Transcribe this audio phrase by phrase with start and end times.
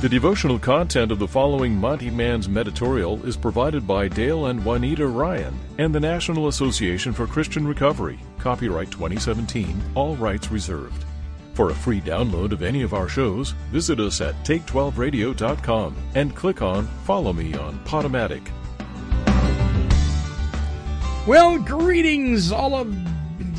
[0.00, 5.06] The devotional content of the following Monty Man's Meditorial is provided by Dale and Juanita
[5.06, 8.18] Ryan and the National Association for Christian Recovery.
[8.38, 11.04] Copyright 2017, all rights reserved.
[11.52, 16.62] For a free download of any of our shows, visit us at take12radio.com and click
[16.62, 18.48] on Follow Me on Podomatic.
[21.26, 22.96] Well, greetings, all of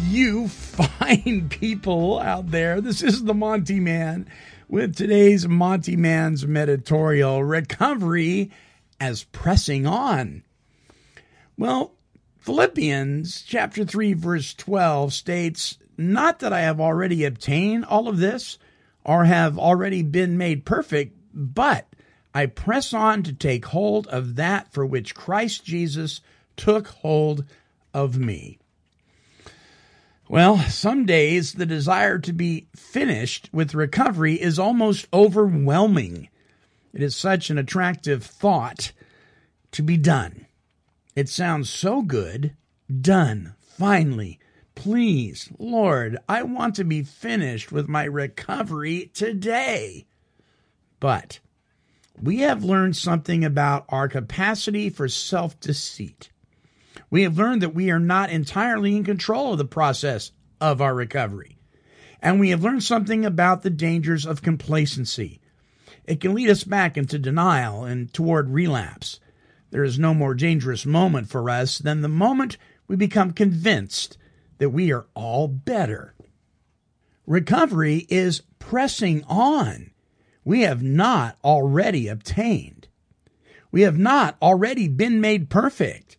[0.09, 2.81] you fine people out there.
[2.81, 4.27] This is the Monty Man
[4.71, 8.49] with today's Monty Man's Meditorial Recovery
[9.01, 10.43] as Pressing On.
[11.57, 11.91] Well,
[12.37, 18.57] Philippians chapter 3, verse 12 states, Not that I have already obtained all of this
[19.03, 21.85] or have already been made perfect, but
[22.33, 26.21] I press on to take hold of that for which Christ Jesus
[26.55, 27.43] took hold
[27.93, 28.60] of me.
[30.31, 36.29] Well, some days the desire to be finished with recovery is almost overwhelming.
[36.93, 38.93] It is such an attractive thought
[39.73, 40.45] to be done.
[41.17, 42.55] It sounds so good.
[43.01, 43.55] Done.
[43.59, 44.39] Finally.
[44.73, 50.05] Please, Lord, I want to be finished with my recovery today.
[51.01, 51.41] But
[52.17, 56.30] we have learned something about our capacity for self deceit.
[57.11, 60.95] We have learned that we are not entirely in control of the process of our
[60.95, 61.57] recovery.
[62.21, 65.41] And we have learned something about the dangers of complacency.
[66.05, 69.19] It can lead us back into denial and toward relapse.
[69.71, 74.17] There is no more dangerous moment for us than the moment we become convinced
[74.59, 76.15] that we are all better.
[77.25, 79.91] Recovery is pressing on.
[80.45, 82.87] We have not already obtained.
[83.71, 86.17] We have not already been made perfect.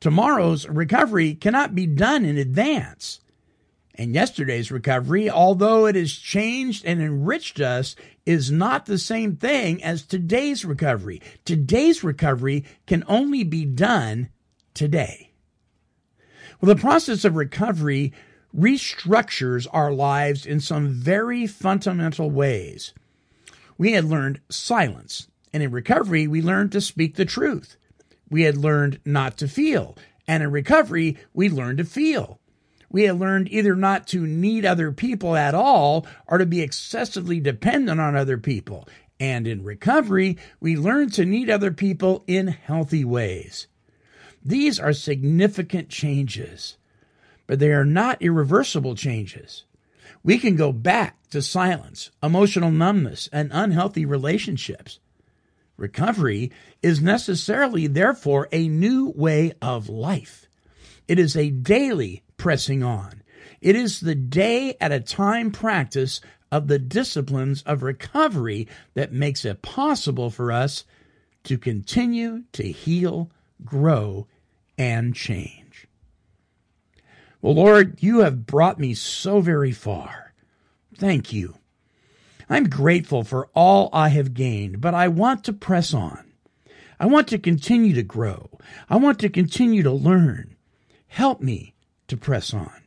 [0.00, 3.20] Tomorrow's recovery cannot be done in advance.
[3.94, 9.82] And yesterday's recovery, although it has changed and enriched us, is not the same thing
[9.82, 11.20] as today's recovery.
[11.44, 14.28] Today's recovery can only be done
[14.72, 15.32] today.
[16.60, 18.12] Well, the process of recovery
[18.56, 22.94] restructures our lives in some very fundamental ways.
[23.76, 27.76] We had learned silence, and in recovery, we learned to speak the truth.
[28.30, 29.96] We had learned not to feel.
[30.26, 32.40] And in recovery, we learned to feel.
[32.90, 37.40] We had learned either not to need other people at all or to be excessively
[37.40, 38.88] dependent on other people.
[39.20, 43.66] And in recovery, we learned to need other people in healthy ways.
[44.44, 46.76] These are significant changes,
[47.46, 49.64] but they are not irreversible changes.
[50.22, 55.00] We can go back to silence, emotional numbness, and unhealthy relationships.
[55.78, 56.50] Recovery
[56.82, 60.46] is necessarily, therefore, a new way of life.
[61.06, 63.22] It is a daily pressing on.
[63.60, 69.44] It is the day at a time practice of the disciplines of recovery that makes
[69.44, 70.84] it possible for us
[71.44, 73.30] to continue to heal,
[73.64, 74.26] grow,
[74.76, 75.86] and change.
[77.40, 80.32] Well, Lord, you have brought me so very far.
[80.96, 81.57] Thank you.
[82.48, 86.32] I'm grateful for all I have gained, but I want to press on.
[87.00, 88.50] I want to continue to grow.
[88.88, 90.56] I want to continue to learn.
[91.06, 91.74] Help me
[92.08, 92.82] to press on.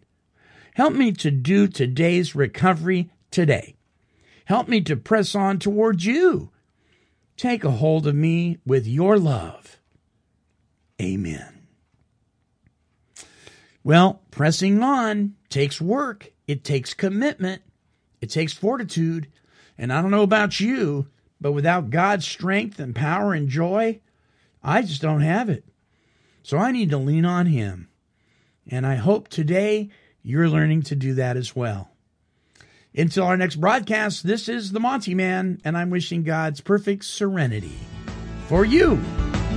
[0.74, 3.76] Help me to do today's recovery today.
[4.46, 6.50] Help me to press on towards you.
[7.38, 9.80] Take a hold of me with your love.
[11.02, 11.62] Amen.
[13.84, 16.32] Well, pressing on takes work.
[16.48, 17.62] It takes commitment.
[18.20, 19.28] It takes fortitude.
[19.82, 21.08] And I don't know about you,
[21.42, 24.00] but without God's strength and power and joy,
[24.64, 25.66] I just don't have it.
[26.44, 27.90] So I need to lean on Him.
[28.70, 29.90] And I hope today
[30.22, 31.90] you're learning to do that as well.
[32.96, 37.80] Until our next broadcast, this is the Monty Man, and I'm wishing God's perfect serenity
[38.46, 38.98] for you.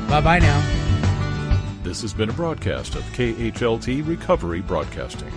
[0.08, 1.80] Bye bye now.
[1.82, 5.32] This has been a broadcast of KHLT Recovery Broadcasting.